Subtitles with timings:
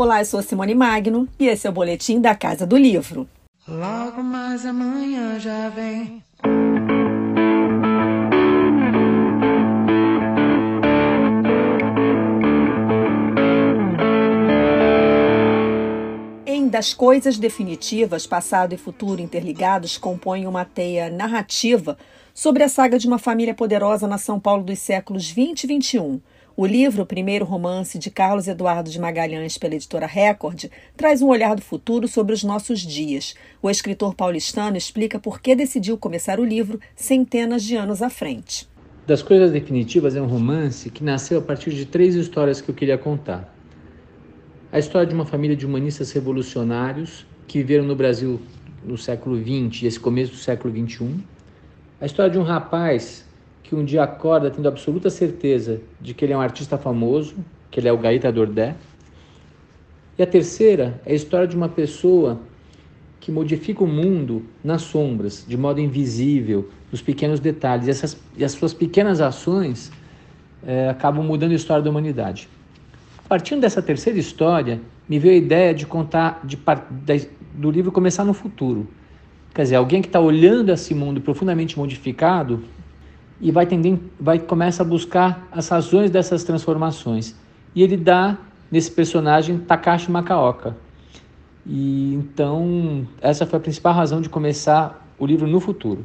[0.00, 3.28] Olá, eu sou Simone Magno e esse é o Boletim da Casa do Livro.
[3.66, 6.22] Logo mais amanhã já vem.
[16.46, 21.98] Em Das Coisas Definitivas, passado e futuro interligados compõem uma teia narrativa
[22.32, 26.20] sobre a saga de uma família poderosa na São Paulo dos séculos 20 e 21
[26.58, 30.64] o livro, o primeiro romance de Carlos Eduardo de Magalhães pela editora Record,
[30.96, 33.36] traz um olhar do futuro sobre os nossos dias.
[33.62, 38.68] O escritor paulistano explica por que decidiu começar o livro centenas de anos à frente.
[39.06, 42.74] Das Coisas Definitivas é um romance que nasceu a partir de três histórias que eu
[42.74, 43.54] queria contar.
[44.72, 48.40] A história de uma família de humanistas revolucionários que viveram no Brasil
[48.84, 51.20] no século XX e esse começo do século XXI.
[52.00, 53.27] A história de um rapaz
[53.68, 57.34] que um dia acorda tendo absoluta certeza de que ele é um artista famoso,
[57.70, 58.74] que ele é o Gaita Dordé.
[60.16, 62.40] E a terceira é a história de uma pessoa
[63.20, 67.88] que modifica o mundo nas sombras, de modo invisível, nos pequenos detalhes.
[67.88, 69.92] E, essas, e as suas pequenas ações
[70.66, 72.48] é, acabam mudando a história da humanidade.
[73.28, 76.56] Partindo dessa terceira história, me veio a ideia de contar, de,
[77.04, 78.88] de, do livro começar no futuro.
[79.54, 82.64] Quer dizer, alguém que está olhando esse mundo profundamente modificado
[83.40, 87.34] e vai tendendo, vai começa a buscar as razões dessas transformações.
[87.74, 88.38] E ele dá
[88.70, 90.76] nesse personagem Takashi Makaoka.
[91.66, 96.04] E então essa foi a principal razão de começar o livro no futuro.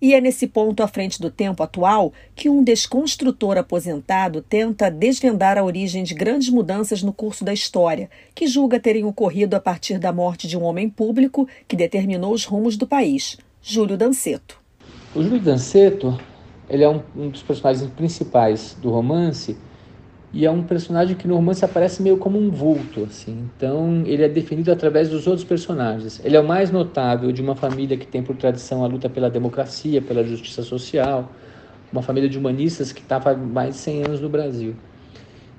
[0.00, 5.56] E é nesse ponto à frente do tempo atual que um desconstrutor aposentado tenta desvendar
[5.56, 9.98] a origem de grandes mudanças no curso da história, que julga terem ocorrido a partir
[9.98, 14.58] da morte de um homem público que determinou os rumos do país, Júlio Danceto.
[15.14, 16.18] O Júlio Danceto
[16.74, 19.56] ele é um, um, dos personagens principais do romance
[20.32, 23.48] e é um personagem que no romance aparece meio como um vulto, assim.
[23.56, 26.20] Então ele é definido através dos outros personagens.
[26.24, 29.30] Ele é o mais notável de uma família que tem por tradição a luta pela
[29.30, 31.30] democracia, pela justiça social,
[31.92, 34.74] uma família de humanistas que estava há mais de 100 anos no Brasil.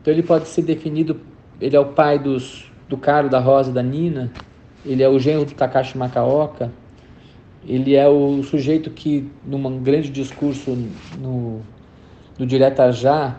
[0.01, 1.21] Então ele pode ser definido,
[1.61, 4.29] ele é o pai dos, do Caro, da Rosa, da Nina,
[4.85, 6.69] ele é o genro do Takashi Makaoka,
[7.67, 10.77] ele é o sujeito que, num grande discurso
[11.19, 11.61] no,
[12.37, 13.37] no Direta Já,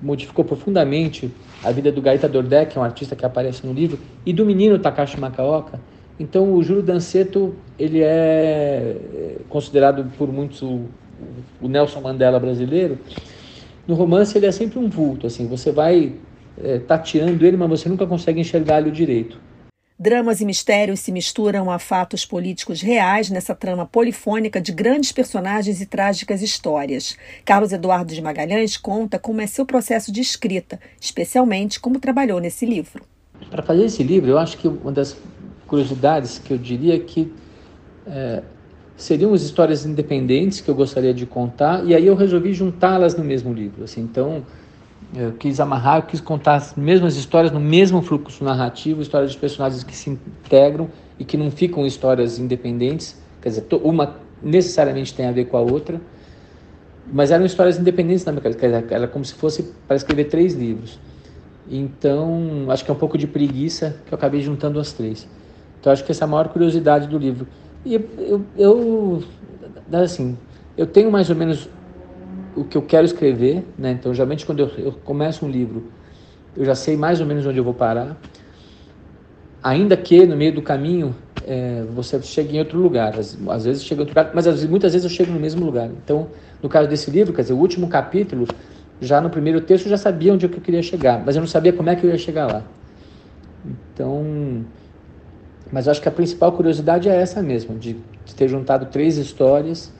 [0.00, 1.30] modificou profundamente
[1.62, 4.44] a vida do Gaeta Dordé, que é um artista que aparece no livro, e do
[4.44, 5.80] menino Takashi Makaoka.
[6.18, 10.86] Então, o Júlio Danceto, ele é considerado por muitos o,
[11.62, 12.98] Nelson Mandela brasileiro.
[13.86, 16.14] No romance, ele é sempre um vulto, assim, você vai
[16.62, 19.38] é, tateando ele, mas você nunca consegue enxergar-lhe o direito.
[20.00, 25.80] Dramas e mistérios se misturam a fatos políticos reais nessa trama polifônica de grandes personagens
[25.80, 27.16] e trágicas histórias.
[27.44, 32.64] Carlos Eduardo de Magalhães conta como é seu processo de escrita, especialmente como trabalhou nesse
[32.64, 33.02] livro.
[33.50, 35.16] Para fazer esse livro, eu acho que uma das
[35.66, 37.32] curiosidades que eu diria é que
[38.06, 38.44] é,
[38.96, 43.24] seriam as histórias independentes que eu gostaria de contar, e aí eu resolvi juntá-las no
[43.24, 43.82] mesmo livro.
[43.82, 44.44] Assim, então,
[45.14, 49.38] eu quis amarrar, eu quis contar as mesmas histórias no mesmo fluxo narrativo, histórias de
[49.38, 50.88] personagens que se integram
[51.18, 55.60] e que não ficam histórias independentes, quer dizer, uma necessariamente tem a ver com a
[55.60, 56.00] outra,
[57.10, 60.98] mas eram histórias independentes na minha cabeça, era como se fosse para escrever três livros.
[61.70, 65.28] Então, acho que é um pouco de preguiça que eu acabei juntando as três.
[65.80, 67.46] Então, acho que essa é a maior curiosidade do livro.
[67.84, 69.22] E eu, eu,
[69.92, 70.36] assim,
[70.76, 71.68] eu tenho mais ou menos
[72.60, 73.92] o que eu quero escrever, né?
[73.92, 75.92] Então, geralmente quando eu, eu começo um livro,
[76.56, 78.16] eu já sei mais ou menos onde eu vou parar.
[79.62, 81.14] Ainda que no meio do caminho
[81.44, 84.64] é, você chegue em outro lugar, às, às vezes chega em outro lugar, mas às,
[84.64, 85.88] muitas vezes eu chego no mesmo lugar.
[85.88, 86.28] Então,
[86.62, 88.48] no caso desse livro, quer dizer, o último capítulo,
[89.00, 91.72] já no primeiro texto eu já sabia onde eu queria chegar, mas eu não sabia
[91.72, 92.64] como é que eu ia chegar lá.
[93.64, 94.64] Então,
[95.70, 99.16] mas eu acho que a principal curiosidade é essa mesmo, de, de ter juntado três
[99.16, 99.97] histórias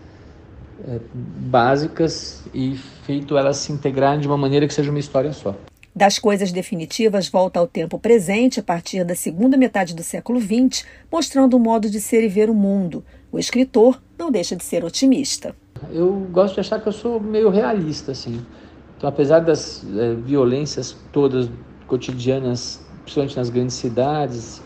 [0.87, 5.55] é, básicas e feito elas se integrarem de uma maneira que seja uma história só.
[5.94, 10.84] Das coisas definitivas volta ao tempo presente a partir da segunda metade do século XX,
[11.10, 13.04] mostrando um modo de ser e ver o mundo.
[13.33, 15.57] O escritor não deixa de ser otimista.
[15.91, 18.45] Eu gosto de achar que eu sou meio realista, assim.
[18.97, 21.48] Então, apesar das é, violências todas
[21.86, 24.63] cotidianas, principalmente nas grandes cidades,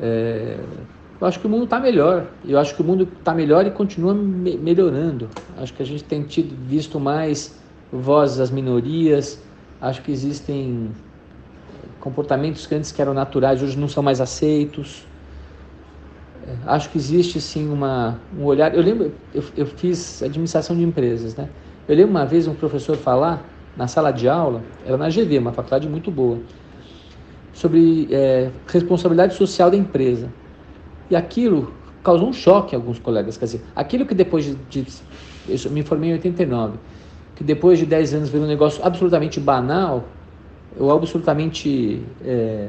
[0.00, 0.58] é,
[1.20, 2.26] eu acho que o mundo está melhor.
[2.44, 5.28] Eu acho que o mundo está melhor e continua me melhorando.
[5.56, 7.58] Acho que a gente tem tido, visto mais
[7.90, 9.40] vozes das minorias.
[9.80, 10.90] Acho que existem
[12.00, 15.06] comportamentos que antes que eram naturais hoje não são mais aceitos.
[16.46, 18.74] É, acho que existe sim uma, um olhar.
[18.74, 21.48] Eu lembro, eu, eu fiz administração de empresas, né?
[21.88, 23.42] Eu lembro uma vez um professor falar
[23.76, 26.38] na sala de aula, era na GV, uma faculdade muito boa
[27.52, 30.28] sobre é, responsabilidade social da empresa.
[31.10, 31.72] E aquilo
[32.02, 33.36] causou um choque em alguns colegas.
[33.36, 34.54] Quer dizer, aquilo que depois de.
[34.82, 34.86] de
[35.48, 36.78] eu me formei em 89,
[37.34, 40.04] que depois de 10 anos virou um negócio absolutamente banal,
[40.78, 42.02] ou absolutamente.
[42.24, 42.68] É,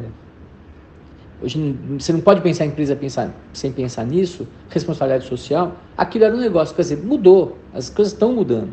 [1.42, 5.76] hoje você não pode pensar em empresa pensar, sem pensar nisso, responsabilidade social.
[5.96, 8.72] Aquilo era um negócio, quer dizer, mudou, as coisas estão mudando.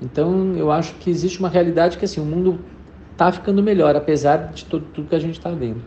[0.00, 2.58] Então eu acho que existe uma realidade que assim, o mundo
[3.12, 5.80] está ficando melhor, apesar de tudo, tudo que a gente está vendo.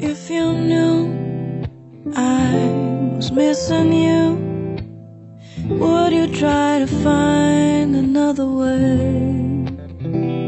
[0.00, 1.37] If you knew
[2.16, 4.36] I was missing you,
[5.68, 10.47] would you try to find another way?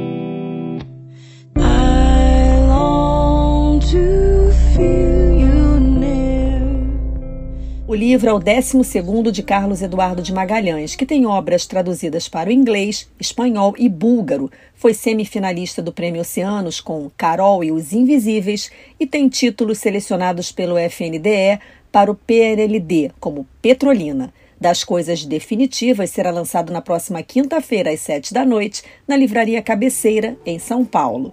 [8.11, 12.53] Livro é o 12 de Carlos Eduardo de Magalhães, que tem obras traduzidas para o
[12.53, 14.51] inglês, espanhol e búlgaro.
[14.75, 18.69] Foi semifinalista do Prêmio Oceanos com Carol e os Invisíveis
[18.99, 21.61] e tem títulos selecionados pelo FNDE
[21.93, 24.35] para o PNLD, como Petrolina.
[24.61, 30.37] Das Coisas Definitivas será lançado na próxima quinta-feira, às sete da noite, na Livraria Cabeceira,
[30.45, 31.33] em São Paulo.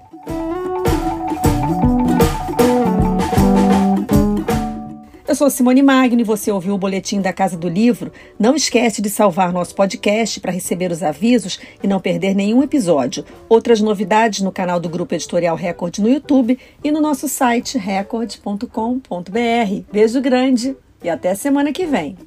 [5.38, 8.12] Sou Simone Magno e você ouviu o boletim da Casa do Livro.
[8.40, 13.24] Não esquece de salvar nosso podcast para receber os avisos e não perder nenhum episódio.
[13.48, 19.84] Outras novidades no canal do Grupo Editorial Record no YouTube e no nosso site record.com.br.
[19.92, 22.18] Beijo grande e até semana que vem.